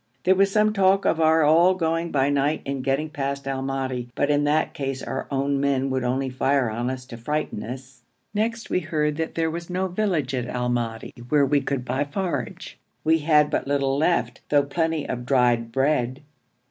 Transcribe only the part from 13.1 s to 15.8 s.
had but little left, though plenty of dried